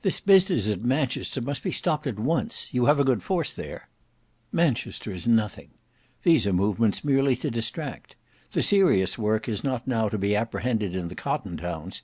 [0.00, 3.90] "This business at Manchester must be stopped at once; you have a good force there?"
[4.50, 5.72] "Manchester is nothing;
[6.22, 8.16] these are movements merely to distract.
[8.52, 12.00] The serious work is not now to be apprehended in the cotton towns.